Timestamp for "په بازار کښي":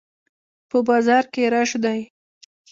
0.69-1.45